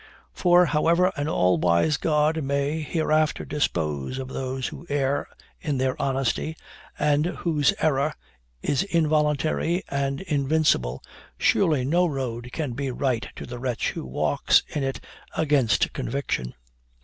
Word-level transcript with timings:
For, 0.33 0.65
however 0.65 1.13
an 1.15 1.27
all 1.27 1.59
wise 1.59 1.97
God 1.97 2.43
may 2.43 2.81
hereafter 2.81 3.45
dispose 3.45 4.17
of 4.17 4.29
those 4.29 4.69
who 4.69 4.87
err 4.89 5.27
in 5.59 5.77
their 5.77 5.95
honesty, 6.01 6.57
and 6.97 7.23
whose 7.27 7.71
error, 7.79 8.15
is 8.63 8.81
involuntary 8.81 9.83
and 9.89 10.21
invincible, 10.21 11.03
surely 11.37 11.85
no 11.85 12.07
road 12.07 12.49
can 12.51 12.73
be 12.73 12.89
right 12.89 13.27
to 13.35 13.45
the 13.45 13.59
wretch 13.59 13.91
who 13.91 14.03
walks 14.03 14.63
in 14.69 14.81
it 14.83 14.99
against 15.37 15.93
conviction. 15.93 16.55